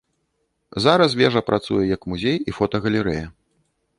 Зараз 0.85 1.11
вежа 1.19 1.43
працуе 1.51 1.83
як 1.95 2.09
музей 2.13 2.37
і 2.53 2.57
фотагалерэя. 2.61 3.25